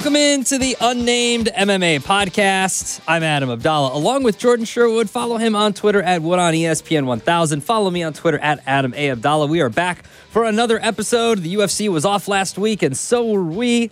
[0.00, 3.02] Welcome into the Unnamed MMA podcast.
[3.06, 5.10] I'm Adam Abdalla, along with Jordan Sherwood.
[5.10, 7.60] Follow him on Twitter at Wood on ESPN 1000.
[7.60, 9.08] Follow me on Twitter at Adam A.
[9.08, 9.46] Abdalla.
[9.46, 11.40] We are back for another episode.
[11.40, 13.90] The UFC was off last week, and so were we.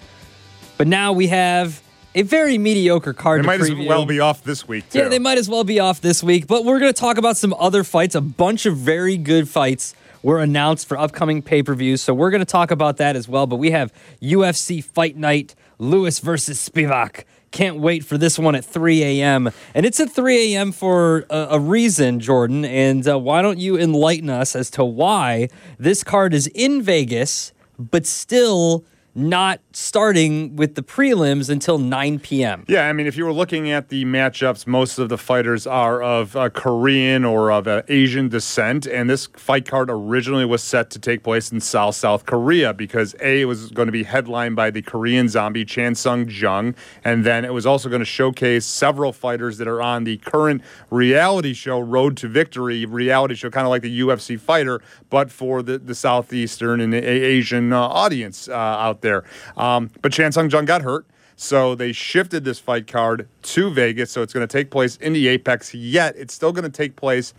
[0.78, 1.82] But now we have
[2.14, 5.00] a very mediocre card They might as well be off this week, too.
[5.00, 6.46] Yeah, they might as well be off this week.
[6.46, 8.14] But we're going to talk about some other fights.
[8.14, 12.00] A bunch of very good fights were announced for upcoming pay per views.
[12.00, 13.46] So we're going to talk about that as well.
[13.46, 17.24] But we have UFC Fight Night Lewis versus Spivac.
[17.50, 19.50] Can't wait for this one at 3 a.m.
[19.74, 20.72] And it's at 3 a.m.
[20.72, 22.64] for a, a reason, Jordan.
[22.64, 27.52] And uh, why don't you enlighten us as to why this card is in Vegas,
[27.78, 28.84] but still
[29.18, 32.64] not starting with the prelims until 9 p.m.?
[32.68, 36.00] Yeah, I mean, if you were looking at the matchups, most of the fighters are
[36.00, 40.90] of uh, Korean or of uh, Asian descent, and this fight card originally was set
[40.90, 44.70] to take place in South South Korea because A was going to be headlined by
[44.70, 49.12] the Korean zombie Chan Sung Jung, and then it was also going to showcase several
[49.12, 53.70] fighters that are on the current reality show Road to Victory reality show, kind of
[53.70, 59.00] like the UFC fighter, but for the the southeastern and Asian uh, audience uh, out
[59.00, 59.07] there.
[59.56, 61.06] Um, but Chan Sung Jung got hurt.
[61.36, 64.10] So they shifted this fight card to Vegas.
[64.10, 65.72] So it's going to take place in the Apex.
[65.72, 67.32] Yet it's still going to take place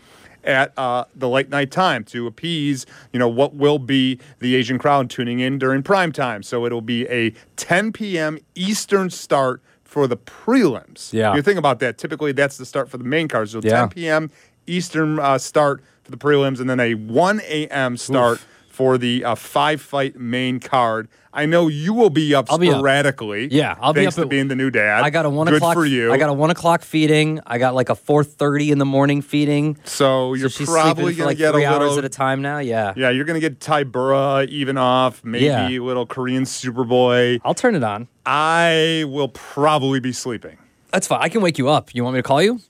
[0.45, 4.79] at uh, the late night time to appease, you know, what will be the Asian
[4.79, 6.43] crowd tuning in during prime time.
[6.43, 8.39] So it'll be a 10 p.m.
[8.55, 11.11] Eastern start for the prelims.
[11.11, 11.35] Yeah.
[11.35, 11.97] You think about that.
[11.97, 13.49] Typically, that's the start for the main card.
[13.49, 13.81] So Yeah.
[13.81, 14.31] 10 p.m.
[14.65, 17.97] Eastern uh, start for the prelims, and then a 1 a.m.
[17.97, 18.39] start
[18.79, 21.09] for the uh, five fight main card.
[21.33, 22.77] I know you will be up I'll be up.
[22.77, 23.49] sporadically.
[23.51, 25.03] Yeah, I'll be thanks up to at- being the new dad.
[25.03, 26.13] I got a one Good o'clock for you.
[26.13, 27.41] I got a one o'clock feeding.
[27.45, 29.77] I got like a four thirty in the morning feeding.
[29.83, 32.59] so you're so probably gonna like get three a hours at a time now.
[32.59, 32.93] Yeah.
[32.95, 35.25] yeah, you're gonna get Tybura Ivanov.
[35.25, 35.67] Maybe Yeah.
[35.67, 37.41] a little Korean Superboy.
[37.43, 38.07] I'll turn it on.
[38.25, 40.57] I will probably be sleeping.
[40.93, 41.19] That's fine.
[41.21, 41.93] I can wake you up.
[41.93, 42.61] You want me to call you?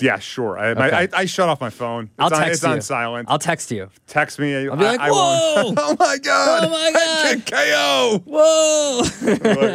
[0.00, 0.58] Yeah, sure.
[0.58, 2.04] I, my, I, I shut off my phone.
[2.04, 2.68] It's I'll on, text it's you.
[2.70, 3.28] on silent.
[3.30, 3.88] I'll text you.
[4.06, 4.54] text me.
[4.68, 6.64] I'll be like, I, "Whoa!" oh my god!
[6.64, 7.42] Oh my God.
[7.54, 8.22] I KO.
[8.26, 9.02] Whoa!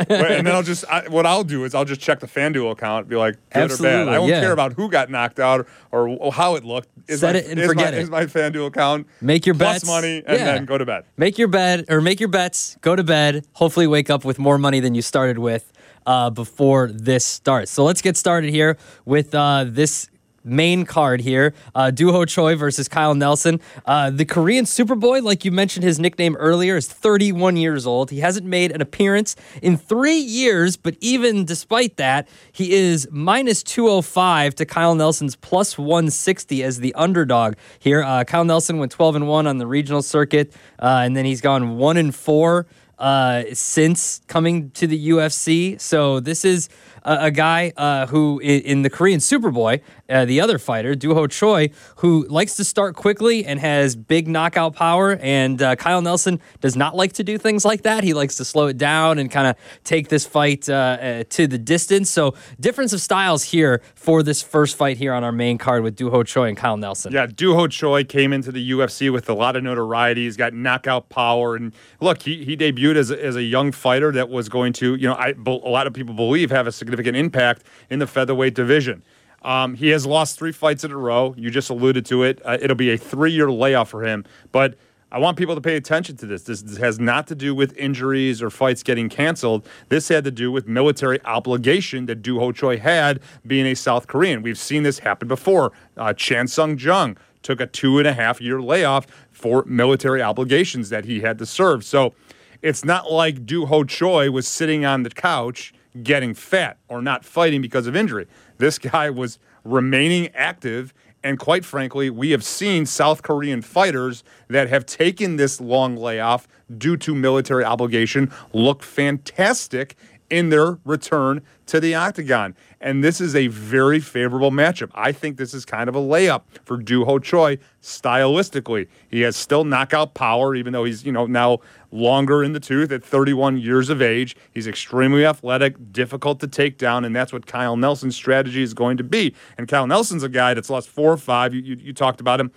[0.40, 3.08] And then I'll just I, what I'll do is I'll just check the FanDuel account,
[3.10, 4.08] be like good or bad.
[4.08, 4.42] I don't yeah.
[4.42, 6.90] care about who got knocked out or, or how it looked.
[7.08, 8.02] Is Set my, it and forget my, it.
[8.02, 9.88] Is my FanDuel account Make your plus bets.
[9.88, 10.46] money and Yeah.
[10.46, 11.06] then go to bed.
[11.18, 12.78] make your bed or make your bets.
[12.82, 13.46] Go to bed.
[13.54, 15.72] Hopefully, wake up with more money than you started with
[16.06, 17.72] uh, before this starts.
[17.72, 20.10] So let's get started here with uh, this
[20.44, 21.54] main card here.
[21.76, 23.60] Uh, Doo Ho Choi versus Kyle Nelson.
[23.86, 28.10] Uh, the Korean Superboy, like you mentioned his nickname earlier, is 31 years old.
[28.12, 33.64] He hasn't made an appearance in three years, but even despite that, he is minus
[33.64, 38.04] 205 to Kyle Nelson's plus 160 as the underdog here.
[38.04, 41.42] Uh, Kyle Nelson went 12 and 1 on the regional circuit, uh, and then he's
[41.42, 42.66] gone 1 and 4
[43.00, 45.80] uh, since coming to the UFC.
[45.80, 46.70] So this is
[47.04, 51.70] a, guy uh, who, in, the Korean Superboy, uh, the other fighter, Doo Ho Choi,
[51.98, 55.18] who likes to start quickly and has big knockout power.
[55.22, 58.04] And uh, Kyle Nelson does not like to do things like that.
[58.04, 61.48] He likes to slow it down and kind of take this fight uh, uh, to
[61.48, 62.10] the distance.
[62.10, 65.96] So difference of styles here for this first fight here on our main card with
[65.96, 67.14] Doo Ho Choi and Kyle Nelson.
[67.14, 70.24] Yeah, Doo Ho Choi came into the UFC with a lot of notoriety.
[70.24, 74.30] He's got knockout power, and look, he, he debuted as as a young fighter that
[74.30, 77.64] was going to, you know, I, a lot of people believe have a significant impact
[77.90, 79.04] in the featherweight division.
[79.42, 81.34] Um, he has lost three fights in a row.
[81.38, 82.42] You just alluded to it.
[82.44, 84.76] Uh, it'll be a three year layoff for him, but.
[85.12, 86.44] I want people to pay attention to this.
[86.44, 86.62] this.
[86.62, 89.68] This has not to do with injuries or fights getting canceled.
[89.88, 94.06] This had to do with military obligation that Doo Ho Choi had being a South
[94.06, 94.44] Korean.
[94.44, 95.72] We've seen this happen before.
[95.98, 100.90] Uh, Chan Sung Jung took a two and a half year layoff for military obligations
[100.90, 101.84] that he had to serve.
[101.84, 102.14] So
[102.62, 105.74] it's not like Doo Ho Choi was sitting on the couch
[106.04, 108.28] getting fat or not fighting because of injury.
[108.58, 110.94] This guy was remaining active.
[111.22, 116.48] And quite frankly, we have seen South Korean fighters that have taken this long layoff
[116.78, 119.96] due to military obligation look fantastic
[120.30, 122.56] in their return to the octagon.
[122.82, 124.90] And this is a very favorable matchup.
[124.94, 128.88] I think this is kind of a layup for Doo Ho Choi stylistically.
[129.10, 131.60] He has still knockout power, even though he's, you know, now
[131.92, 134.36] longer in the tooth at 31 years of age.
[134.52, 138.98] He's extremely athletic, difficult to take down, and that's what Kyle Nelson's strategy is going
[138.98, 139.34] to be.
[139.58, 141.54] And Kyle Nelson's a guy that's lost four or five.
[141.54, 142.52] You, you, you talked about him.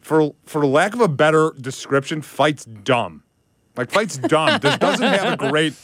[0.00, 3.22] For for lack of a better description, fights dumb.
[3.76, 4.58] Like fights dumb.
[4.60, 5.74] This doesn't have a great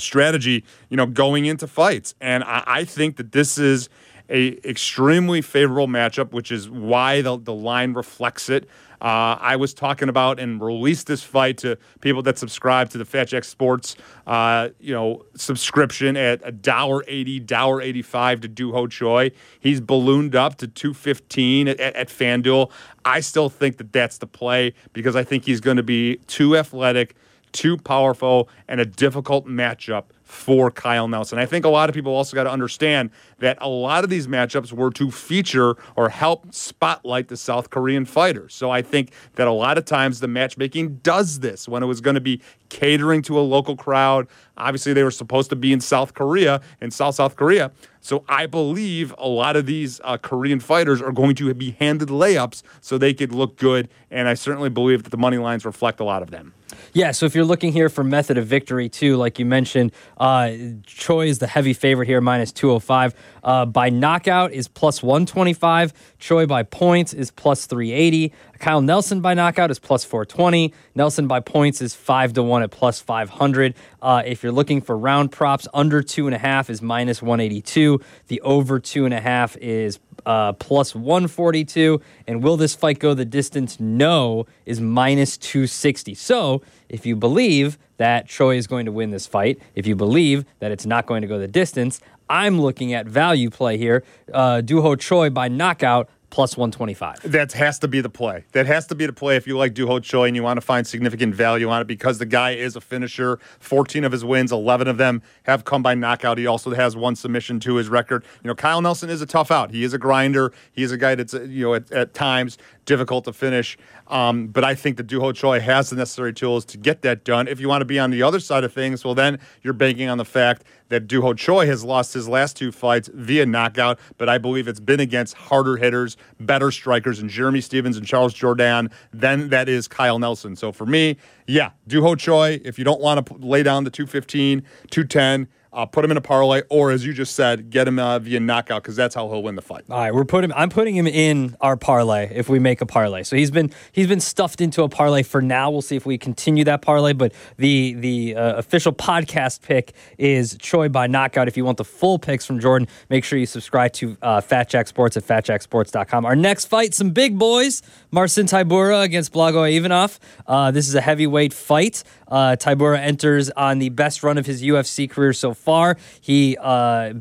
[0.00, 2.14] strategy, you know, going into fights.
[2.20, 3.88] And I, I think that this is
[4.28, 8.68] a extremely favorable matchup, which is why the, the line reflects it.
[9.00, 13.04] Uh, I was talking about and released this fight to people that subscribe to the
[13.06, 18.72] Fat Jack Sports, uh, you know, subscription at a dollar eighty, dollar eighty-five to Doo
[18.72, 19.30] Ho Choi.
[19.58, 22.70] He's ballooned up to two fifteen at, at, at FanDuel.
[23.04, 26.56] I still think that that's the play because I think he's going to be too
[26.56, 27.16] athletic,
[27.52, 31.40] too powerful, and a difficult matchup for Kyle Nelson.
[31.40, 33.10] I think a lot of people also got to understand
[33.40, 38.04] that a lot of these matchups were to feature or help spotlight the South Korean
[38.04, 38.54] fighters.
[38.54, 42.00] So I think that a lot of times the matchmaking does this when it was
[42.00, 44.28] going to be catering to a local crowd.
[44.56, 47.72] Obviously, they were supposed to be in South Korea, in South South Korea.
[48.00, 52.08] So I believe a lot of these uh, Korean fighters are going to be handed
[52.08, 53.88] layups so they could look good.
[54.12, 56.54] And I certainly believe that the money lines reflect a lot of them.
[56.92, 60.52] Yeah, so if you're looking here for method of victory too, like you mentioned, uh,
[60.86, 63.14] Choi is the heavy favorite here, minus 205.
[63.42, 65.92] Uh, by knockout is plus 125.
[66.18, 68.32] Choi by points is plus 380.
[68.60, 70.74] Kyle Nelson by knockout is plus 420.
[70.94, 73.74] Nelson by points is 5 to 1 at plus 500.
[74.02, 78.00] Uh, if you're looking for round props, under 2.5 is minus 182.
[78.28, 82.02] The over 2.5 is uh, plus 142.
[82.26, 83.80] And will this fight go the distance?
[83.80, 86.14] No, is minus 260.
[86.14, 86.60] So
[86.90, 90.70] if you believe that Choi is going to win this fight, if you believe that
[90.70, 91.98] it's not going to go the distance,
[92.28, 94.04] I'm looking at value play here.
[94.32, 97.30] Uh, Doo Ho Choi by knockout plus 125.
[97.30, 98.44] That has to be the play.
[98.52, 100.56] That has to be the play if you like Doo Ho Choi and you want
[100.56, 103.38] to find significant value on it because the guy is a finisher.
[103.58, 106.38] 14 of his wins, 11 of them have come by knockout.
[106.38, 108.24] He also has one submission to his record.
[108.42, 109.70] You know, Kyle Nelson is a tough out.
[109.70, 110.52] He is a grinder.
[110.72, 112.58] He is a guy that's, uh, you know, at, at times
[112.90, 113.78] difficult to finish.
[114.08, 117.22] Um, but I think that Doo Ho Choi has the necessary tools to get that
[117.22, 117.46] done.
[117.46, 120.08] If you want to be on the other side of things, well, then you're banking
[120.08, 124.00] on the fact that Doo Ho Choi has lost his last two fights via knockout,
[124.18, 128.34] but I believe it's been against harder hitters, better strikers, and Jeremy Stephens and Charles
[128.34, 130.56] Jourdain than that is Kyle Nelson.
[130.56, 131.16] So for me,
[131.46, 135.86] yeah, Doo Ho Choi, if you don't want to lay down the 215, 210, uh,
[135.86, 138.82] put him in a parlay, or as you just said, get him uh, via knockout
[138.82, 139.84] because that's how he'll win the fight.
[139.88, 140.52] All right, we're putting.
[140.52, 143.22] I'm putting him in our parlay if we make a parlay.
[143.22, 145.70] So he's been he's been stuffed into a parlay for now.
[145.70, 147.12] We'll see if we continue that parlay.
[147.12, 151.46] But the the uh, official podcast pick is Choi by knockout.
[151.46, 154.68] If you want the full picks from Jordan, make sure you subscribe to uh, Fat
[154.68, 156.26] Jack Sports at fatjacksports.com.
[156.26, 160.18] Our next fight, some big boys: Marcin Tybura against Blago Ivanov.
[160.46, 162.02] Uh, this is a heavyweight fight.
[162.26, 165.96] Uh, Tybura enters on the best run of his UFC career so far.
[166.20, 167.14] He uh,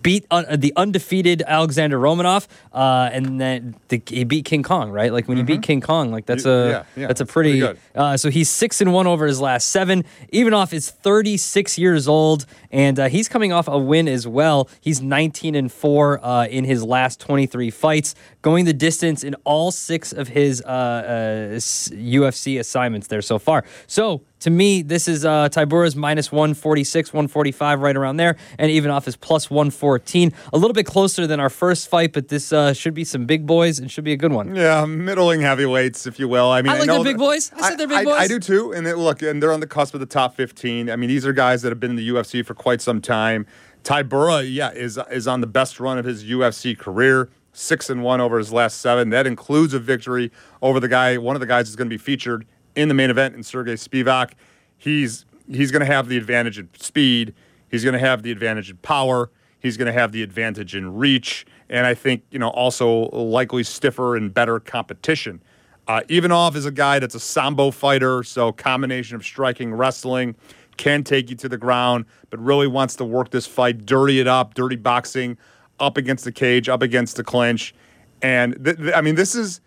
[0.00, 5.12] beat uh, the undefeated Alexander Romanov, uh, and then the, he beat King Kong, right?
[5.12, 6.70] Like when you beat King Kong, like that's a Mm-hmm.
[6.70, 7.78] Yeah, yeah, that's a pretty pretty.
[7.94, 8.00] good.
[8.00, 10.04] uh, so he's six and one over his last seven.
[10.32, 14.68] Ivanov is 36 years old, and uh, he's coming off a win as well.
[14.80, 19.72] He's 19 and four uh, in his last 23 fights, going the distance in all
[19.72, 23.64] six of his uh, uh, UFC assignments there so far.
[23.88, 29.08] So to me, this is uh, Tybura's minus 146, 145, right around there, and Ivanov
[29.08, 30.32] is plus 114.
[30.52, 33.46] A little bit closer than our first fight, but this uh, should be some big
[33.46, 34.54] boys and should be a good one.
[34.54, 36.50] Yeah, middling heavyweights, if you will.
[36.50, 37.50] I mean, I like know the big boys.
[37.56, 38.20] I said they're big boys.
[38.20, 38.72] I, do too.
[38.72, 40.90] And it, look, and they're on the cusp of the top 15.
[40.90, 43.46] I mean, these are guys that have been in the UFC for quite some time.
[43.84, 47.30] Tybura, yeah, is is on the best run of his UFC career.
[47.52, 49.10] Six and one over his last seven.
[49.10, 50.30] That includes a victory
[50.62, 51.16] over the guy.
[51.18, 52.46] One of the guys is going to be featured
[52.78, 54.32] in the main event in Sergey Spivac.
[54.76, 57.34] He's he's going to have the advantage in speed.
[57.70, 59.30] He's going to have the advantage in power.
[59.58, 63.64] He's going to have the advantage in reach, and I think you know also likely
[63.64, 65.42] stiffer and better competition.
[65.88, 70.36] Uh, Ivanov is a guy that's a sambo fighter, so combination of striking, wrestling,
[70.76, 74.28] can take you to the ground, but really wants to work this fight, dirty it
[74.28, 75.36] up, dirty boxing,
[75.80, 77.74] up against the cage, up against the clinch,
[78.22, 79.60] and th- th- I mean this is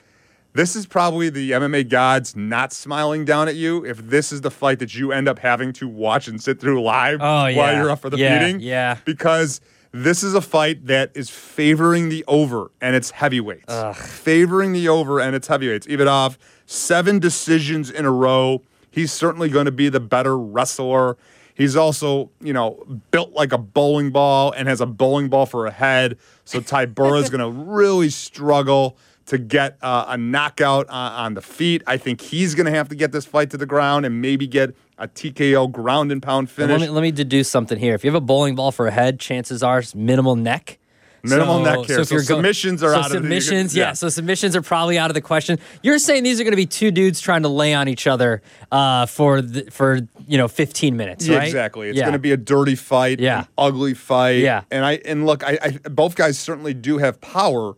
[0.53, 4.51] this is probably the MMA gods not smiling down at you if this is the
[4.51, 7.89] fight that you end up having to watch and sit through live Oh, while you're
[7.89, 8.59] up for the Yeah, meeting.
[8.59, 8.97] yeah.
[9.05, 9.61] Because
[9.93, 13.73] this is a fight that is favoring the over and it's heavyweights.
[13.97, 15.87] Favoring the over and it's heavyweights.
[15.87, 18.61] Ivanov, seven decisions in a row.
[18.89, 21.17] He's certainly going to be the better wrestler.
[21.53, 22.81] He's also, you know,
[23.11, 26.17] built like a bowling ball and has a bowling ball for a head.
[26.45, 28.97] So Tybura is going to really struggle
[29.31, 31.81] to get uh, a knockout uh, on the feet.
[31.87, 34.45] I think he's going to have to get this fight to the ground and maybe
[34.45, 36.81] get a TKO ground and pound And Let finish.
[36.81, 37.93] me, let me deduce something here.
[37.95, 40.79] If you have a bowling ball for a head, chances are it's minimal neck.
[41.23, 41.99] Minimal So- neck care.
[42.01, 43.73] if So go- submissions are so out of the- submissions.
[43.73, 43.85] yeah.
[43.85, 43.93] yeah.
[43.93, 45.59] so submissions are probably out of the question.
[45.81, 48.41] You're saying these are going to be two dudes trying to lay on each other
[48.69, 51.45] uh, for the, for you know 15 minutes, Yeah, right?
[51.47, 51.87] exactly.
[51.87, 52.03] It's Yeah.
[52.03, 53.41] going to be a dirty fight, Yeah.
[53.41, 54.39] an ugly fight.
[54.39, 54.63] Yeah.
[54.71, 57.75] And I and look, I, I both guys certainly do have power.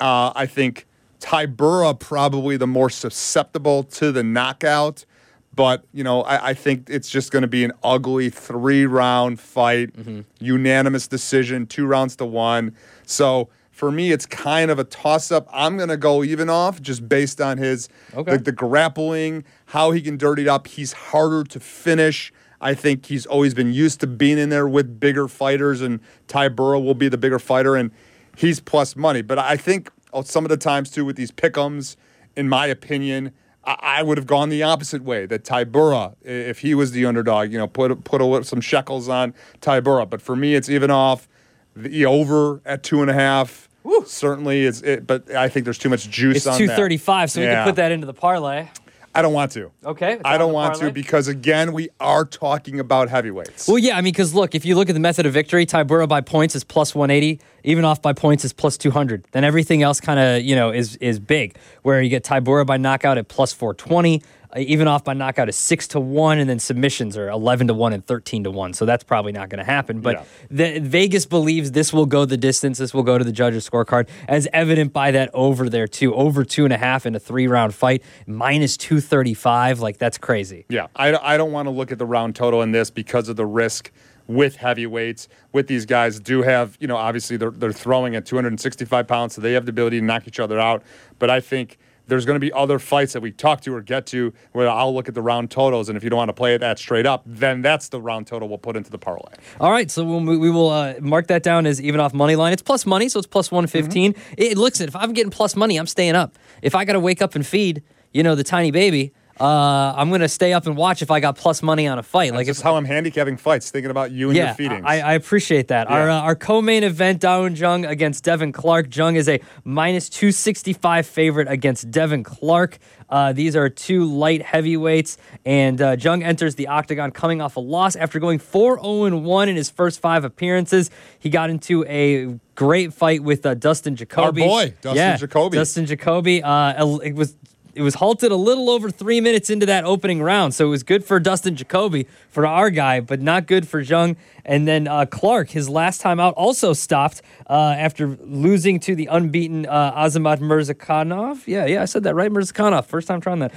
[0.00, 0.86] Uh, I think
[1.28, 5.06] Tybura probably the more susceptible to the knockout,
[5.54, 9.40] but you know, I, I think it's just going to be an ugly three round
[9.40, 10.20] fight, Mm-hmm.
[10.40, 12.76] unanimous decision, two rounds to one.
[13.06, 13.48] So.
[13.70, 15.48] For me, it's kind of a toss up.
[15.52, 18.36] I'm going to go Ivanov just based on his Okay.
[18.36, 20.68] the, the grappling, how he can dirty it up.
[20.68, 22.32] He's harder to finish.
[22.60, 26.80] I think he's always been used to being in there with bigger fighters, and Tybura
[26.84, 27.90] will be the bigger fighter, and
[28.36, 29.22] he's plus money.
[29.22, 31.96] But I think Uh, some of the times too with these pickums,
[32.36, 33.32] in my opinion,
[33.64, 35.26] I, I would have gone the opposite way.
[35.26, 39.08] That Tybura, i- if he was the underdog, you know, put put a, some shekels
[39.08, 40.08] on Tybura.
[40.08, 41.28] But for me, it's Ivanov.
[41.76, 43.68] The over at two and a half.
[44.06, 46.58] Certainly, it's it, but I think there's too much juice It's on that.
[46.76, 48.68] 235, so we can put that into the parlay.
[49.14, 49.70] I don't want to.
[49.84, 53.68] Okay, I don't the want to because again, we are talking about heavyweights.
[53.68, 56.08] Well, yeah, I mean, because look, if you look at the method of victory, Tybura
[56.08, 59.26] by points is plus 180, Ivanov by points is plus 200.
[59.30, 61.56] Then everything else kind of, you know, is is big.
[61.82, 65.88] Where you get Tybura by knockout at plus 420, uh, Ivanov by knockout is 6
[65.88, 68.72] to 1, and then submissions are 11 to 1 and 13 to 1.
[68.74, 70.00] So that's probably not going to happen.
[70.00, 73.68] But the, Vegas believes this will go the distance, this will go to the judges'
[73.68, 76.14] scorecard, as evident by that over there, too.
[76.14, 79.80] Over two and a half in a three round fight, minus 235.
[79.80, 80.66] Like, that's crazy.
[80.68, 83.36] Yeah, I, I don't want to look at the round total in this because of
[83.36, 83.90] the risk
[84.26, 85.28] with heavyweights.
[85.52, 89.40] With these guys, do have you know obviously they're they're throwing at 265 pounds, so
[89.40, 90.82] they have the ability to knock each other out.
[91.18, 94.06] But I think there's going to be other fights that we talk to or get
[94.06, 96.54] to where I'll look at the round totals, and if you don't want to play
[96.54, 99.32] it that straight up, then that's the round total we'll put into the parlay.
[99.60, 102.52] All right, so we'll, we will uh, mark that down as Ivanov money line.
[102.52, 104.12] It's plus money, so it's plus 115.
[104.12, 104.34] Mm-hmm.
[104.38, 106.36] It looks if I'm getting plus money, I'm staying up.
[106.62, 107.82] If I got to wake up and feed,
[108.12, 111.18] you know, the tiny baby, uh, I'm going to stay up and watch if I
[111.18, 112.32] got plus money on a fight.
[112.32, 114.82] Like like just if how I'm handicapping fights, thinking about you and your feedings.
[114.84, 115.90] I, I appreciate that.
[115.90, 118.94] Our uh, our co-main event, Da Un Jung against Devin Clark.
[118.94, 122.78] Jung is a minus 265 favorite against Devin Clark.
[123.08, 127.60] Uh, these are two light heavyweights, and uh, Jung enters the octagon coming off a
[127.60, 130.90] loss after going 4 0 1 in his first five appearances.
[131.18, 134.42] He got into a great fight with uh, Dustin Jacoby.
[134.42, 135.56] boy, Dustin yeah, Jacoby.
[135.56, 136.42] Dustin Jacoby.
[136.42, 137.36] Uh, it was
[137.74, 140.82] it was halted a little over three minutes into that opening round, so it was
[140.82, 144.16] good for Dustin Jacoby for our guy, but not good for Jung.
[144.44, 149.06] And then uh, Clark, his last time out, also stopped uh, after losing to the
[149.06, 151.46] unbeaten uh, Azamat Mirzakhanov.
[151.46, 152.84] Yeah, yeah, I said that right, Mirzakhanov.
[152.86, 153.52] First time trying that.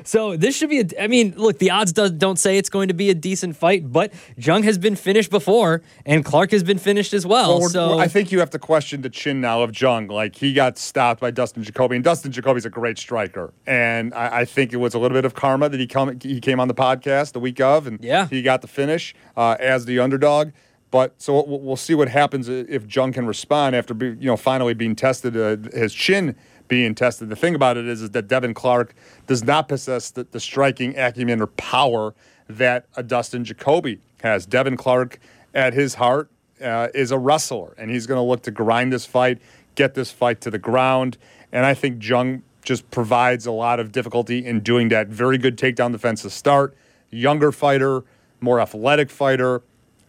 [0.04, 1.02] so this should be a.
[1.02, 3.90] I mean, look, the odds do, don't say it's going to be a decent fight,
[3.90, 7.60] but Jung has been finished before, and Clark has been finished as well.
[7.60, 10.08] Well, so I think you have to question the chin now of Jung.
[10.08, 13.52] Like he got stopped by Dustin Jacoby, and Dustin Jacoby's a great striker.
[13.66, 16.40] And I, I think it was a little bit of karma that he come he
[16.40, 18.26] came on the podcast the week of, and Yeah.
[18.28, 20.50] he got the finish uh, as the underdog.
[20.90, 24.74] But so we'll, see what happens if Jung can respond after be, you know finally
[24.74, 26.34] being tested, uh, his chin
[26.66, 27.28] being tested.
[27.28, 28.94] The thing about it is, is that Devin Clark
[29.26, 32.14] does not possess the, the striking acumen or power
[32.48, 34.46] that a Dustin Jacoby has.
[34.46, 35.18] Devin Clark,
[35.54, 36.30] at his heart,
[36.62, 39.40] uh, is a wrestler, and he's going to look to grind this fight,
[39.74, 41.18] get this fight to the ground.
[41.52, 45.08] And I think Jung just provides a lot of difficulty in doing that.
[45.08, 46.76] Very good takedown defense to start.
[47.10, 48.04] Younger fighter,
[48.40, 49.62] more athletic fighter.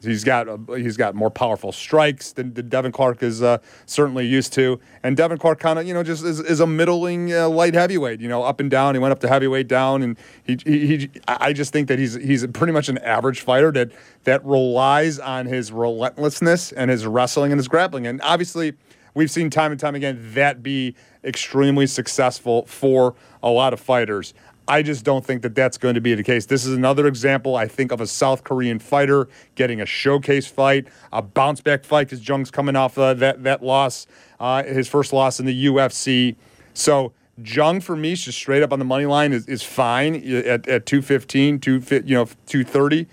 [0.03, 4.25] He's got uh, he's got more powerful strikes than, than Devin Clark is uh, certainly
[4.25, 4.79] used to.
[5.03, 8.19] And Devin Clark kind of you know just is, is a middling uh, light heavyweight.
[8.19, 8.95] You know, up and down.
[8.95, 12.15] He went up to heavyweight down, and he, he, he I just think that he's
[12.15, 13.91] he's pretty much an average fighter that
[14.23, 18.07] that relies on his relentlessness and his wrestling and his grappling.
[18.07, 18.73] And obviously,
[19.13, 24.33] we've seen time and time again that be extremely successful for a lot of fighters.
[24.67, 26.45] I just don't think that that's going to be the case.
[26.45, 30.87] This is another example, I think, of a South Korean fighter getting a showcase fight,
[31.11, 34.07] a bounce back fight because Jung's coming off uh, that that loss,
[34.39, 36.35] uh, his first loss in the UFC.
[36.73, 37.13] So
[37.43, 40.85] Jung for me, just straight up on the money line, is, is fine at, at
[40.85, 41.71] 215, 2,
[42.05, 43.07] you know, 230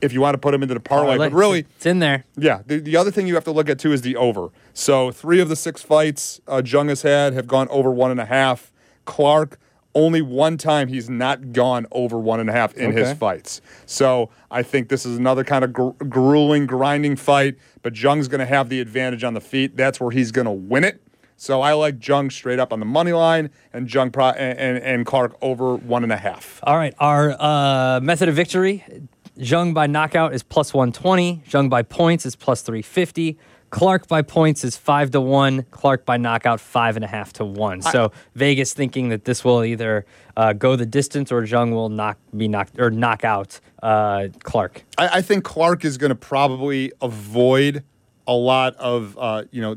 [0.00, 1.16] if you want to put him into the parlay.
[1.16, 2.24] But really, it's in there.
[2.36, 2.60] yeah.
[2.66, 4.50] The, the other thing you have to look at too is the over.
[4.74, 8.20] So three of the six fights uh, Jung has had have gone over one and
[8.20, 8.70] a half.
[9.06, 9.58] Clark,
[9.94, 13.60] only one time he's not gone over one and a half in his fights.
[13.86, 17.56] So I think this is another kind of gr- grueling, grinding fight.
[17.82, 19.76] But Jung's going to have the advantage on the feet.
[19.76, 21.00] That's where he's going to win it.
[21.36, 24.78] So I like Jung straight up on the money line and Jung pro- and, and,
[24.78, 26.60] and Clark over one and a half.
[26.62, 28.84] All right, our uh, method of victory:
[29.36, 31.42] Jung by knockout is plus 120.
[31.48, 33.36] Jung by points is plus 350.
[33.70, 35.64] Clark by points is five to one.
[35.72, 37.82] Clark by knockout five and a half to one.
[37.82, 42.16] So Vegas thinking that this will either uh, go the distance or Jung will knock
[42.36, 44.84] be knocked or knock out uh, Clark.
[44.96, 47.82] I, I think Clark is going to probably avoid
[48.28, 49.76] a lot of uh, you know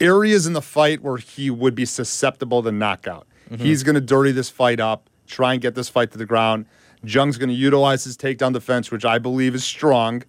[0.00, 3.26] areas in the fight where he would be susceptible to knockout.
[3.58, 6.66] He's going to dirty this fight up, try and get this fight to the ground.
[7.06, 10.22] Jung's going to utilize his takedown defense, which I believe is strong,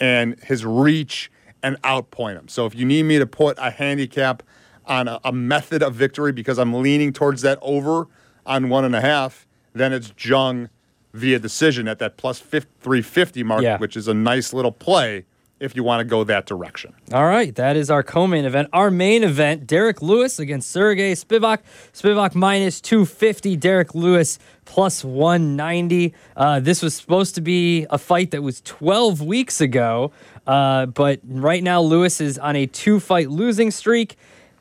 [0.00, 1.30] and his reach
[1.62, 2.48] and outpoint him.
[2.48, 4.42] So if you need me to put a handicap
[4.86, 8.06] on a, a method of victory because I'm leaning towards that over
[8.44, 10.68] on one and a half, then it's Jung
[11.14, 13.78] via decision at that plus fif- 350 mark, Yeah.
[13.78, 15.24] which is a nice little play
[15.64, 16.94] if you want to go that direction.
[17.12, 18.68] All right, that is our co-main event.
[18.72, 21.58] Our main event: Derrick Lewis against Sergey Spivac.
[21.92, 23.56] Spivac minus two fifty.
[23.56, 26.14] Derrick Lewis plus one ninety.
[26.36, 30.12] Uh, this was supposed to be a fight that was twelve weeks ago,
[30.46, 34.16] uh, but right now Lewis is on a two-fight losing streak.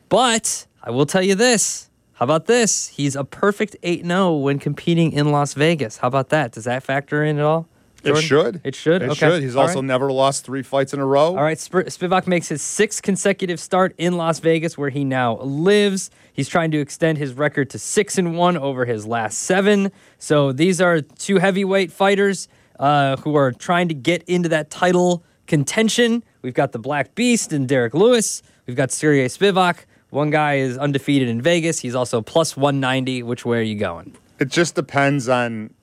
[0.09, 1.89] But I will tell you this.
[2.13, 2.87] How about this?
[2.89, 5.97] He's a perfect 8 0 when competing in Las Vegas.
[5.97, 6.51] How about that?
[6.51, 7.67] Does that factor in at all?
[8.03, 8.61] It should.
[8.63, 9.01] It should.
[9.01, 9.15] It okay.
[9.29, 9.43] should.
[9.43, 9.85] He's All also right.
[9.85, 11.27] never lost three fights in a row.
[11.37, 15.37] All right, Sp- Spivac makes his sixth consecutive start in Las Vegas, where he now
[15.37, 16.09] lives.
[16.33, 19.91] He's trying to extend his record to six and one over his last seven.
[20.17, 22.47] So these are two heavyweight fighters
[22.79, 26.23] uh, who are trying to get into that title contention.
[26.41, 28.41] We've got the Black Beast and Derrick Lewis.
[28.65, 29.85] We've got Sergey Spivac.
[30.09, 31.79] One guy is undefeated in Vegas.
[31.79, 33.23] He's also plus 190.
[33.23, 34.15] Which way are you going?
[34.39, 35.73] It just depends on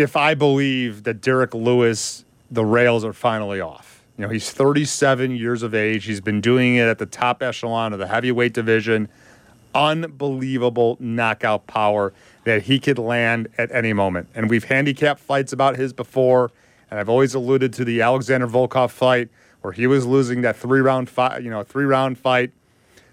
[0.00, 4.02] if I believe that Derrick Lewis, the rails are finally off.
[4.16, 6.04] You know, he's 37 years of age.
[6.04, 9.08] He's been doing it at the top echelon of the heavyweight division.
[9.74, 12.12] Unbelievable knockout power
[12.44, 14.28] that he could land at any moment.
[14.34, 16.50] And we've handicapped fights about his before,
[16.90, 19.28] and I've always alluded to the Alexander Volkov fight
[19.62, 22.50] where he was losing that three round fight, you know, three round fight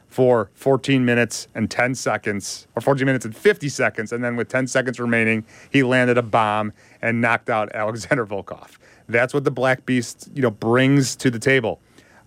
[0.08, 4.48] for 14 minutes and 10 seconds, or 14 minutes and 50 seconds, and then with
[4.48, 8.78] 10 seconds remaining, he landed a bomb and knocked out Alexander Volkov.
[9.08, 11.80] That's what the Black Beast, you know, brings to the table.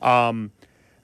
[0.03, 0.53] Um,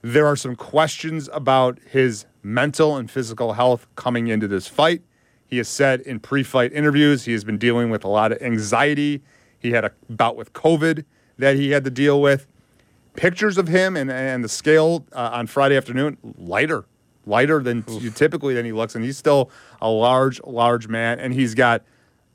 [0.01, 5.01] there are some questions about his mental and physical health coming into this fight.
[5.45, 9.21] He has said in pre-fight interviews he has been dealing with a lot of anxiety.
[9.59, 11.03] He had a bout with COVID
[11.37, 12.47] that he had to deal with
[13.17, 16.85] pictures of him and, and the scale uh, on Friday afternoon lighter,
[17.25, 19.51] lighter than you typically than he looks, and he's still
[19.81, 21.83] a large, large man, and he's got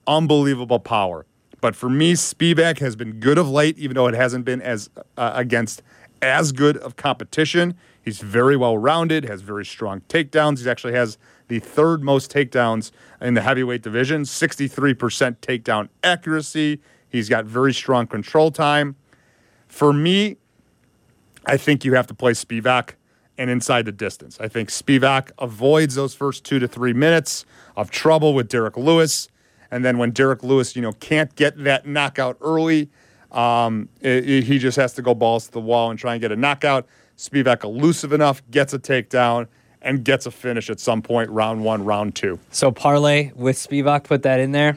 [0.07, 1.25] unbelievable power.
[1.63, 4.91] But for me, Spivac has been good of late, even though it hasn't been as
[5.17, 5.83] uh, against
[6.21, 7.77] as good of competition.
[8.03, 10.63] He's very well rounded, has very strong takedowns.
[10.63, 12.91] He actually has the third most takedowns
[13.21, 16.81] in the heavyweight division, 63% takedown accuracy.
[17.09, 18.97] He's got very strong control time.
[19.69, 20.39] For me,
[21.47, 22.91] I think you have to play Spivac
[23.39, 24.39] and inside the distance.
[24.41, 27.45] I think Spivac avoids those first two to three minutes
[27.77, 29.29] of trouble with Derrick Lewis.
[29.71, 32.91] And then when Derrick Lewis, you know, can't get that knockout early,
[33.33, 36.21] um, it- it- he just has to go balls to the wall and try and
[36.21, 36.87] get a knockout.
[37.17, 39.47] Spivac elusive enough, gets a takedown,
[39.81, 42.39] and gets a finish at some point, round one, round two.
[42.51, 44.77] So parlay with Spivac, put that in there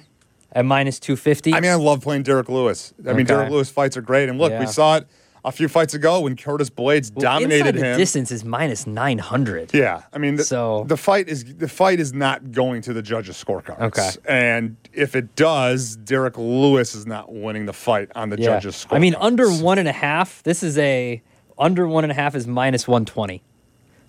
[0.54, 1.54] at minus 250.
[1.54, 2.93] I mean, I love playing Derrick Lewis.
[3.08, 4.30] I mean, Derrick Lewis fights are great.
[4.30, 4.62] And look, Yeah.
[4.62, 5.08] we saw it
[5.45, 7.97] a few fights ago when Curtis Blaydes Well, dominated him.
[7.97, 9.73] distance is minus 900.
[9.73, 13.01] Yeah, I mean, the, So- the fight is the fight is not going to the
[13.01, 13.79] judges' scorecards.
[13.79, 14.10] Okay.
[14.27, 18.45] and if it does, Derrick Lewis is not winning the fight on the Yeah.
[18.55, 18.95] judges' scorecards.
[18.95, 20.41] I mean, under one and a half.
[20.43, 21.21] This is a
[21.58, 23.41] under one and a half is minus 120.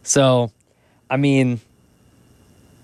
[0.03, 0.51] So,
[1.11, 1.61] I mean,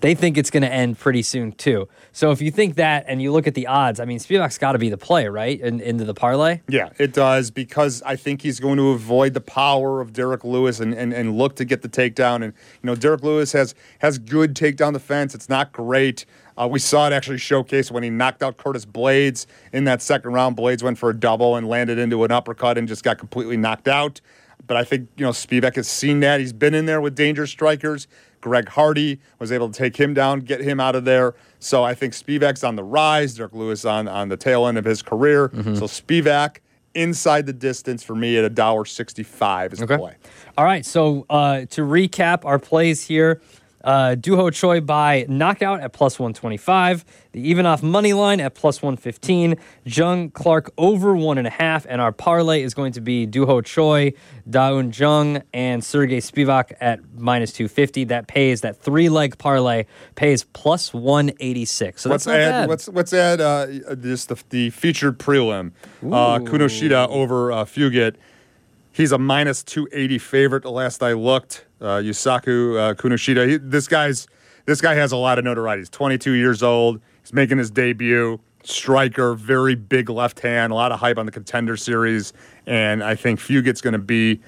[0.03, 1.87] they think it's going to end pretty soon too.
[2.11, 4.73] So if you think that and you look at the odds, I mean, Spivac's got
[4.73, 5.57] to be the play, right?
[5.61, 6.59] In, into the parlay.
[6.67, 10.81] Yeah, it does because I think he's going to avoid the power of Derrick Lewis
[10.81, 12.43] and, and, and look to get the takedown.
[12.43, 15.33] And you know, Derrick Lewis has has good takedown defense.
[15.33, 16.25] It's not great.
[16.57, 20.33] Uh, we saw it actually showcased when he knocked out Curtis Blaydes in that second
[20.33, 20.57] round.
[20.57, 23.87] Blaydes went for a double and landed into an uppercut and just got completely knocked
[23.87, 24.19] out.
[24.67, 26.41] But I think you know Spivac has seen that.
[26.41, 28.05] He's been in there with dangerous strikers.
[28.43, 31.33] Greg Hardy was able to take him down, get him out of there.
[31.59, 33.35] So I think Spivac's on the rise.
[33.35, 35.49] Derrick Lewis on on the tail end of his career.
[35.53, 36.57] So Spivac
[36.93, 40.17] inside the distance for me at a dollar sixty five is the play.
[40.57, 40.85] All right.
[40.85, 43.41] So uh, to recap our plays here,
[43.83, 48.81] uh, Doo Ho Choi by knockout at plus 125, the Ivanov money line at plus
[48.81, 53.25] 115, Jung Clark over one and a half, and our parlay is going to be
[53.25, 54.13] Doo Ho Choi,
[54.49, 58.05] Da Un Jung, and Sergey Spivac at minus 250.
[58.05, 62.01] That pays that three leg parlay pays plus 186.
[62.01, 62.69] So Let's add bad.
[62.69, 65.71] let's let's add uh, just the, the featured prelim.
[66.01, 68.15] Uh, Kinoshita over uh, Fugitt.
[68.93, 70.61] He's a minus 280 favorite.
[70.61, 73.49] The last I looked, uh, Yusaku uh, Kinoshita.
[73.49, 74.27] He, this guy's
[74.65, 75.81] this guy has a lot of notoriety.
[75.81, 77.01] He's 22 years old.
[77.21, 78.39] He's making his debut.
[78.63, 80.71] Striker, very big left hand.
[80.71, 82.33] A lot of hype on the contender series,
[82.67, 84.39] and I think Fugitt's going to be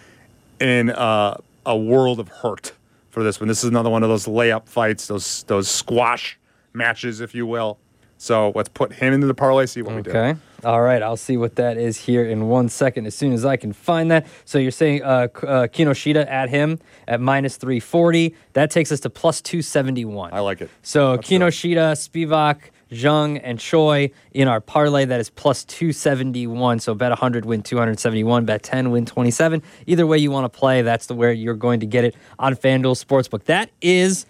[0.62, 2.72] in uh, a world of hurt
[3.10, 3.48] for this one.
[3.48, 6.38] This is another one of those layup fights, those those squash
[6.72, 7.80] matches, if you will.
[8.26, 9.68] So let's put him into the parlay.
[9.68, 10.10] See what we do.
[10.10, 10.36] Okay.
[10.64, 11.04] All right.
[11.04, 14.10] I'll see what that is here in one second as soon as I can find
[14.10, 14.26] that.
[14.46, 18.34] So you're saying uh, uh, Kinoshita at him at minus 340.
[18.54, 20.34] That takes us to plus 271.
[20.34, 20.72] I like it.
[20.82, 21.22] So do.
[21.22, 26.80] Kinoshita, Spivac, Jung, and Choi in our parlay that is plus 271.
[26.80, 28.46] So bet 100, win 271.
[28.46, 29.62] Bet 10, win 27.
[29.86, 32.56] Either way you want to play, that's the where you're going to get it on
[32.56, 33.44] FanDuel Sportsbook.
[33.44, 34.26] That is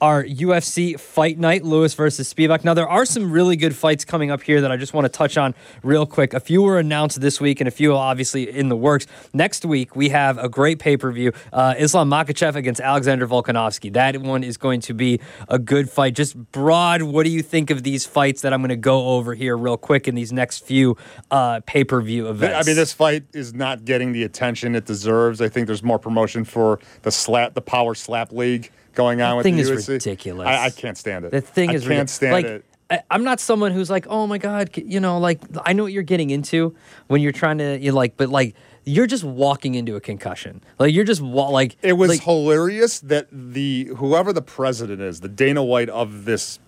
[0.00, 2.64] our UFC fight night, Lewis versus Spivac.
[2.64, 5.08] Now, there are some really good fights coming up here that I just want to
[5.08, 6.34] touch on real quick.
[6.34, 9.06] A few were announced this week, and a few obviously in the works.
[9.32, 13.92] Next week, we have a great pay per view uh, Islam Makhachev against Alexander Volkanovski.
[13.92, 16.14] That one is going to be a good fight.
[16.14, 19.34] Just broad, what do you think of these fights that I'm going to go over
[19.34, 20.96] here real quick in these next few
[21.30, 22.56] uh, pay per view events?
[22.56, 25.40] I mean, this fight is not getting the attention it deserves.
[25.40, 29.36] I think there's more promotion for the slap, the power slap league going on That
[29.36, 29.88] with thing the is UFC.
[29.88, 30.46] ridiculous.
[30.46, 31.30] I, I can't stand it.
[31.32, 32.64] The thing I is, can't stand like, it.
[32.90, 35.92] I- I'm not someone who's like, oh my god, you know, like I know what
[35.92, 36.74] you're getting into
[37.08, 38.54] when you're trying to, you like, but like
[38.86, 40.60] you're just walking into a concussion.
[40.78, 45.20] Like you're just wa- like It was like, hilarious that the whoever the president is,
[45.20, 46.58] the Dana White of this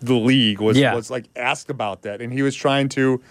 [0.00, 0.94] the league was Yeah.
[0.94, 3.22] was like asked about that, and he was trying to,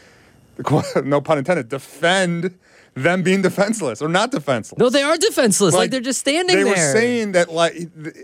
[1.03, 2.57] no pun intended, defend
[3.03, 4.79] them being defenseless or not defenseless.
[4.79, 5.73] no, they are defenseless.
[5.73, 6.71] Like, they're just standing they there.
[6.73, 7.75] were saying that like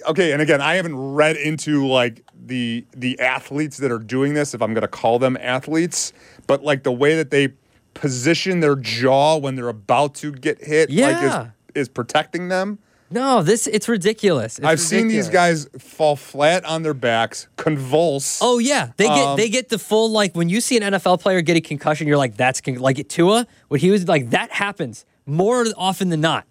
[0.08, 4.54] okay, and again, I haven't read into like the the athletes that are doing this,
[4.54, 6.14] if I'm going to call them athletes,
[6.48, 7.54] but like the way that they
[7.94, 11.08] position their jaw when they're about to get hit, Yeah.
[11.08, 12.80] like is is protecting them.
[13.10, 14.58] No, this it's ridiculous.
[14.58, 18.40] It's I've seen these guys fall flat on their backs, convulse.
[18.42, 21.22] Oh yeah, they get Um, they get the full like when you see an NFL
[21.22, 23.48] player get a concussion, you're like that's con-, like Tua.
[23.70, 26.46] when he was like that happens more often than not.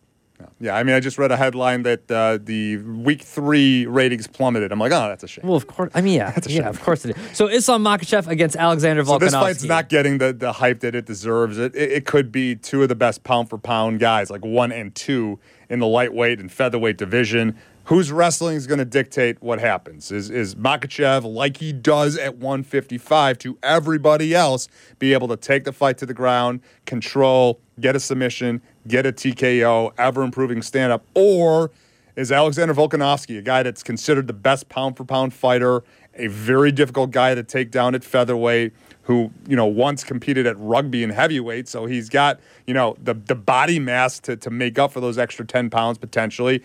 [0.60, 4.72] Yeah, I mean, I just read a headline that uh, the week three ratings plummeted.
[4.72, 5.46] I'm like, oh, that's a shame.
[5.46, 5.90] Well, of course.
[5.94, 7.36] I mean, yeah, a yeah, of course it is.
[7.36, 9.18] So Islam Makhachev against Alexander Volkanovski.
[9.18, 11.58] So this fight's not getting the, the hype that it deserves.
[11.58, 14.72] It, it it could be two of the best pound for pound guys, like one
[14.72, 17.56] and two in the lightweight and featherweight division.
[17.84, 20.10] Whose wrestling is going to dictate what happens?
[20.10, 24.66] Is is Makhachev like he does at 155 to everybody else
[24.98, 29.12] be able to take the fight to the ground, control, get a submission, get a
[29.12, 31.70] TKO, ever improving stand up, or
[32.16, 36.72] is Alexander Volkanovski, a guy that's considered the best pound for pound fighter, a very
[36.72, 38.72] difficult guy to take down at featherweight,
[39.02, 43.14] who, you know, once competed at rugby and heavyweight, so he's got, you know, the,
[43.14, 46.62] the body mass to, to make up for those extra 10 pounds potentially.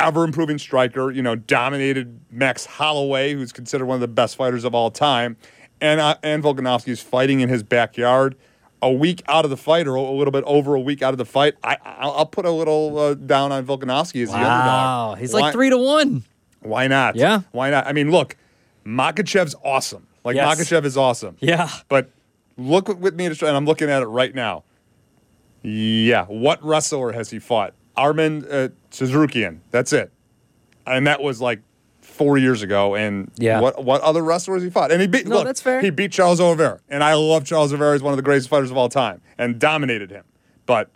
[0.00, 4.64] Ever improving striker, you know, dominated Max Holloway, who's considered one of the best fighters
[4.64, 5.36] of all time.
[5.80, 8.34] And, uh, and Volkanovski is fighting in his backyard.
[8.80, 11.18] A week out of the fight, or a little bit over a week out of
[11.18, 14.44] the fight, I, I'll, I'll put a little uh, down on Volkanovski as the underdog.
[14.46, 16.22] Wow, he's Why- like three to one.
[16.60, 17.16] why not?
[17.16, 17.40] Yeah.
[17.50, 17.86] Why not?
[17.88, 18.36] I mean, look,
[18.86, 20.06] Makhachev's awesome.
[20.24, 20.58] Like Yes.
[20.60, 21.36] Makhachev is awesome.
[21.40, 21.68] Yeah.
[21.88, 22.10] But
[22.56, 24.62] look with me, and I'm looking at it right now.
[25.62, 26.26] Yeah.
[26.26, 27.74] What wrestler has he fought?
[27.96, 29.58] Arman uh, Tsarukyan.
[29.72, 30.12] That's it.
[30.86, 31.60] And that was like
[32.18, 32.94] four years ago.
[32.94, 33.60] And Yeah.
[33.60, 34.90] what what other wrestlers he fought?
[34.92, 35.26] And he beat.
[35.26, 35.80] No, look, that's fair.
[35.80, 37.94] He beat Charles Oliveira, and I love Charles Oliveira.
[37.94, 40.24] He's one of the greatest fighters of all time, and dominated him.
[40.66, 40.90] But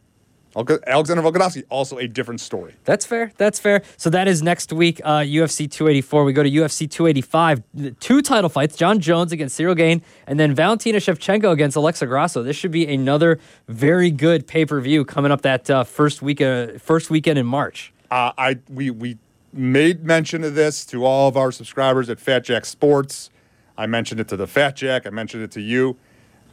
[0.54, 2.74] Alexander Volkanovski also a different story.
[2.84, 3.32] That's fair.
[3.38, 3.80] That's fair.
[3.96, 6.24] So that is next week, uh, UFC 284.
[6.24, 7.62] We go to UFC 285.
[8.00, 12.42] Two title fights: Jon Jones against Ciryl Gane, and then Valentina Shevchenko against Alexa Grasso.
[12.42, 16.42] This should be another very good pay per view coming up that uh, first week,
[16.42, 17.92] uh, first weekend in March.
[18.10, 19.16] Uh, I we we
[19.52, 23.30] made mention of this to all of our subscribers at Fat Jack Sports.
[23.76, 25.06] I mentioned it to the Fat Jack.
[25.06, 25.96] I mentioned it to you.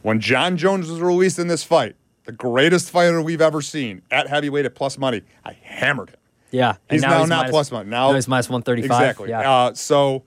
[0.02, 4.28] When Jon Jones was released in this fight, the greatest fighter we've ever seen at
[4.28, 6.16] heavyweight at plus money, I hammered him.
[6.50, 7.88] Yeah, He's now, not minus- plus money.
[7.88, 8.84] Now, he's minus 135.
[8.84, 9.28] Exactly.
[9.28, 9.50] Yeah.
[9.50, 10.24] Uh, so,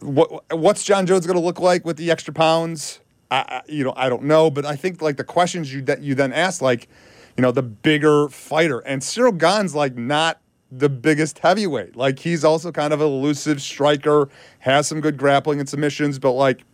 [0.00, 3.00] what what's Jon Jones going to look like with the extra pounds?
[3.30, 6.00] I, I, you know, I don't know, but I think like the questions you that
[6.00, 6.88] you then ask, like,
[7.36, 11.96] you know, the bigger fighter, and Ciryl Gane's like not the biggest heavyweight.
[11.96, 14.28] Like he's also kind of an elusive striker,
[14.60, 16.64] has some good grappling and submissions, but like,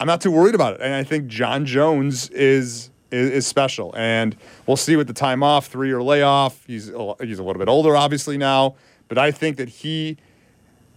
[0.00, 0.80] I'm not too worried about it.
[0.82, 2.90] And I think Jon Jones is.
[3.12, 4.34] Is, is special, and
[4.66, 6.66] we'll see with the time off, three-year layoff.
[6.66, 8.74] He's he's a little bit older, obviously now,
[9.06, 10.16] but I think that he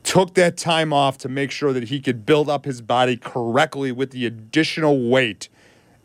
[0.02, 3.91] took that time off to make sure that he could build up his body correctly
[3.91, 5.50] with the additional weight.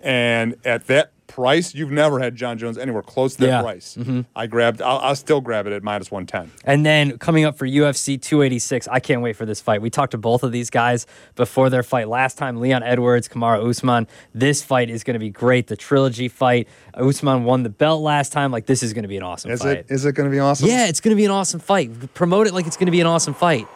[0.02, 3.62] And at that price, you've never had Jon Jones anywhere close to that Yeah.
[3.62, 3.96] price.
[3.98, 4.20] Mm-hmm.
[4.36, 4.80] I grabbed.
[4.80, 6.50] I'll, I'll still grab it at minus one ten.
[6.64, 9.82] And then coming up for UFC 286, I can't wait for this fight.
[9.82, 12.60] We talked to both of these guys before their fight last time.
[12.60, 14.06] Leon Edwards, Kamaru Usman.
[14.32, 15.66] This fight is going to be great.
[15.66, 16.68] The trilogy fight.
[16.94, 18.52] Usman won the belt last time.
[18.52, 19.78] Like this is going to be an awesome Is fight.
[19.78, 19.86] it?
[19.88, 20.68] Is it going to be awesome?
[20.68, 22.14] yeah, it's going to be an awesome fight.
[22.14, 23.66] Promote it like it's going to be an awesome fight.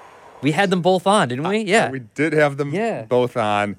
[0.42, 1.58] We had them both on, didn't we?
[1.62, 1.90] Yeah.
[1.90, 3.02] We did have them Yeah.
[3.06, 3.74] both on.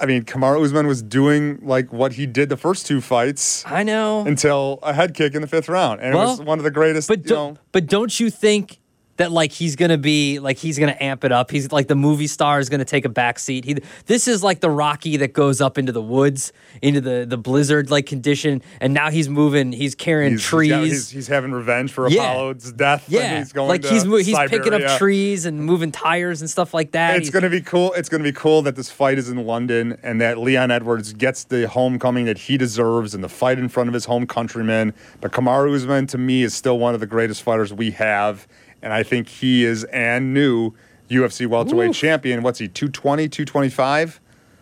[0.00, 3.82] I mean, Kamaru Usman was doing like what he did the first two fights I
[3.82, 4.24] know.
[4.26, 7.08] until a head kick in the fifth round, and it was one of the greatest.
[7.08, 8.78] But you don't, know, but don't you think
[9.20, 11.50] that like he's gonna be like he's gonna amp it up?
[11.50, 13.64] He's like the movie star is gonna take a back seat.
[13.64, 16.52] He this is like the Rocky that goes up into the woods,
[16.82, 19.72] into the the blizzard like condition, and now he's moving.
[19.72, 20.70] He's carrying he's, he's trees.
[20.70, 22.32] got- He's, he's having revenge for Yeah.
[22.32, 23.04] Apollo's death.
[23.08, 26.74] yeah, he's going like to he's he's picking up trees and moving tires and stuff
[26.74, 27.16] like that.
[27.16, 27.92] It's He's- to be cool.
[27.94, 31.44] It's to be cool that this fight is in London and that Leon Edwards gets
[31.44, 34.92] the homecoming that he deserves and the fight in front of his home countrymen.
[35.20, 38.46] But Kamaru Usman, to me, is still one of the greatest fighters we have.
[38.82, 40.72] And I think he is and new
[41.10, 41.96] UFC welterweight Oof.
[41.96, 42.42] champion.
[42.42, 44.20] What's he, 220, 225?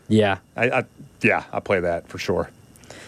[0.08, 0.38] yeah.
[0.56, 0.84] I, I,
[1.20, 2.50] yeah, I'll play that for sure.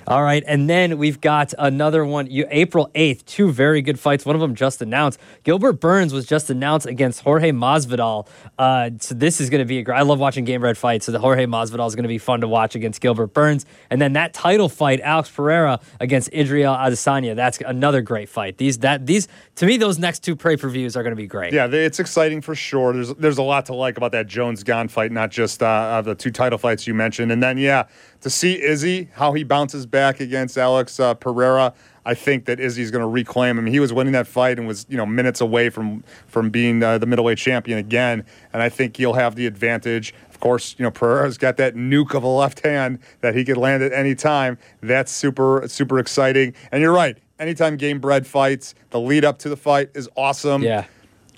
[0.07, 2.29] All right, and then we've got another one.
[2.31, 4.25] You, April eighth, two very good fights.
[4.25, 5.21] One of them just announced.
[5.45, 8.27] Gilbert Burns was just announced against Jorge Masvidal.
[8.59, 9.99] Uh, so this is going to be a great.
[9.99, 11.07] I love watching Gamebred fights.
[11.07, 13.67] So the Jorge Masvidal is going to be fun to watch against Gilbert Burns.
[13.91, 17.37] And then that title fight, Alex Pereira against Israel Adesanya.
[17.37, 18.59] That's another great fight.
[18.59, 21.27] These that these to me, those next two pay per views are going to be
[21.27, 21.53] great.
[21.53, 22.93] Yeah, it's exciting for sure.
[22.93, 26.15] There's there's a lot to like about that Jones Gane fight, not just uh, the
[26.15, 27.85] two title fights you mentioned, and then yeah,
[28.21, 31.75] to see Izzy how he bounces back against Alex uh, Pereira.
[32.05, 33.67] I think that Izzy's going to reclaim him.
[33.67, 36.99] He was winning that fight and was you know minutes away from from being uh,
[36.99, 40.15] the middleweight champion again, and I think he'll have the advantage.
[40.29, 43.59] Of course, you know Pereira's got that nuke of a left hand that he could
[43.59, 44.59] land at any time.
[44.81, 46.55] That's super super exciting.
[46.73, 47.19] And you're right.
[47.39, 50.63] Anytime Gamebred fights, the lead up to the fight is awesome.
[50.63, 50.85] Yeah.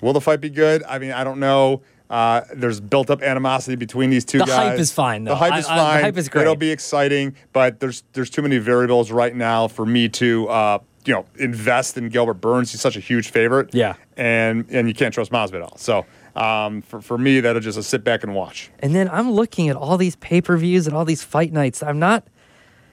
[0.01, 0.83] Will the fight be good?
[0.83, 1.81] I mean, I don't know.
[2.09, 4.55] Uh, there's built up animosity between these two The guys.
[4.55, 5.31] The hype is fine, though.
[5.31, 6.03] The hype I- is I- the fine.
[6.03, 6.41] hype is great.
[6.43, 10.79] It'll be exciting, but there's there's too many variables right now for me to uh,
[11.05, 12.71] you know invest in Gilbert Burns.
[12.71, 13.73] He's such a huge favorite.
[13.73, 13.95] Yeah.
[14.17, 15.79] and and you can't trust Masvidal.
[15.79, 18.69] So um, for for me, that'll just a sit back and watch.
[18.79, 21.81] And then I'm looking at all these pay per views and all these fight nights.
[21.81, 22.25] I'm not.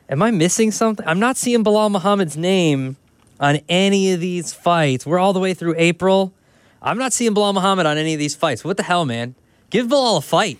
[0.08, 1.06] Am I missing something?
[1.06, 2.96] I'm not seeing Belal Muhammad's name
[3.38, 5.06] on any of these fights.
[5.06, 6.32] We're all the way through April.
[6.82, 8.64] I'm not seeing Belal Muhammad on any of these fights.
[8.64, 9.34] What the hell, man?
[9.68, 10.58] Give Belal a fight.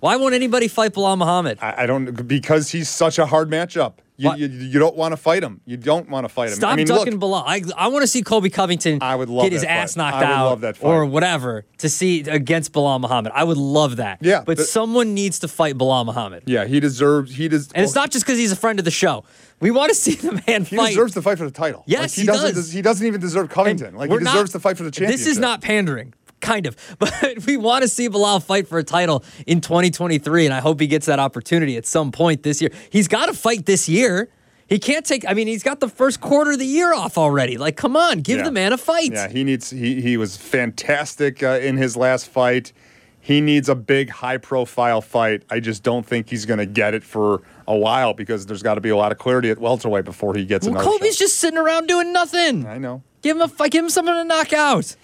[0.00, 1.58] Why won't anybody fight Belal Muhammad?
[1.60, 3.94] I, I don't because he's such a hard matchup.
[4.18, 5.60] You, you, you don't want to fight him.
[5.66, 6.54] You don't want to fight him.
[6.54, 7.44] Stop I mean, ducking look, Belal.
[7.46, 9.98] I, I want to see Colby Covington I would love get his ass fight.
[9.98, 10.88] knocked I would out love that fight.
[10.88, 13.32] or whatever to see against Belal Muhammad.
[13.34, 14.18] I would love that.
[14.22, 16.44] Yeah, But someone needs to fight Belal Muhammad.
[16.46, 17.34] yeah, he deserves.
[17.34, 17.70] He does.
[17.74, 19.24] And it's not just because he's a friend of the show.
[19.60, 20.88] We want to see the man He fight.
[20.90, 21.82] deserves to fight for the title.
[21.86, 22.72] Yes, like, he, he doesn't.
[22.74, 23.88] He doesn't even deserve Covington.
[23.88, 25.18] And Like he we're not- deserves to fight for the championship.
[25.18, 27.12] This is not pandering, kind of, but
[27.46, 30.86] we want to see Belal fight for a title in 2023, and I hope he
[30.86, 32.70] gets that opportunity at some point this year.
[32.90, 34.28] He's got to fight this year.
[34.68, 35.24] He can't take.
[35.28, 37.56] I mean, he's got the first quarter of the year off already.
[37.56, 38.44] Like, come on, give Yeah.
[38.44, 39.12] the man a fight.
[39.12, 39.70] Yeah, he needs.
[39.70, 42.72] He he was fantastic uh, in his last fight.
[43.20, 45.42] He needs a big, high-profile fight.
[45.50, 48.74] I just don't think he's going to get it for a while because there's got
[48.76, 50.88] to be a lot of clarity at welterweight before he gets well, another.
[50.88, 51.24] Colby's shot.
[51.24, 52.64] just sitting around doing nothing.
[52.66, 53.02] I know.
[53.22, 53.72] Give him a fight.
[53.72, 54.94] Give him someone to knock out.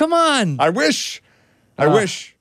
[0.00, 0.56] Come on.
[0.58, 1.20] I wish.
[1.76, 2.34] I Uh, wish.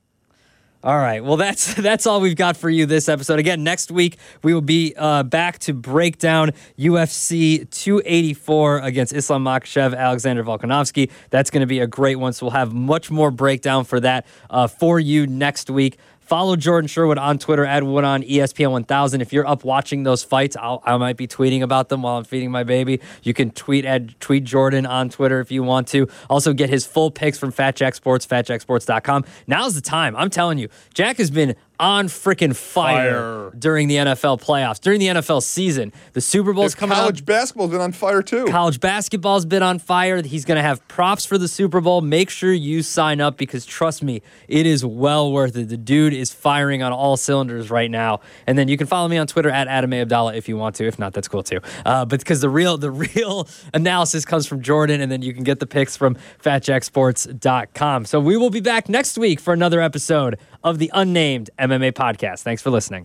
[0.82, 1.22] All right.
[1.22, 3.38] Well, that's that's all we've got for you this episode.
[3.38, 9.44] Again, next week we will be uh, back to break down UFC 284 against Islam
[9.44, 11.12] Makhachev, Alexander Volkanovski.
[11.32, 12.32] That's going to be a great one.
[12.32, 15.98] So we'll have much more breakdown for that uh, for you next week.
[16.30, 19.20] Follow Jordan Sherwood on Twitter at Wood on ESPN 1000.
[19.20, 22.24] If you're up watching those fights, I'll, I might be tweeting about them while I'm
[22.24, 23.00] feeding my baby.
[23.24, 26.08] You can tweet at tweet Jordan on Twitter if you want to.
[26.30, 29.26] Also get his full picks from Fat Jack Sports, fatjacksports.com.
[29.48, 30.16] Now's the time.
[30.16, 33.52] I'm telling you, Jack has been on freaking fire, Fire.
[33.58, 35.94] during the NFL playoffs, during the NFL season.
[36.14, 37.26] The Super Bowl's coming college up.
[37.26, 38.46] basketball's been on fire too.
[38.48, 40.22] College basketball's been on fire.
[40.22, 42.02] He's going to have props for the Super Bowl.
[42.02, 45.70] Make sure you sign up because trust me, it is well worth it.
[45.70, 48.20] The dude is firing on all cylinders right now.
[48.46, 50.06] And then you can follow me on Twitter at Adam A.
[50.06, 50.86] Abdalla if you want to.
[50.88, 51.60] If not, that's cool too.
[51.86, 55.44] Uh, but because the real the real analysis comes from Jordan, and then you can
[55.44, 58.06] get the picks from FatJackSports.com.
[58.06, 62.42] So we will be back next week for another episode of the Unnamed MMA Podcast.
[62.42, 62.98] Thanks for listening.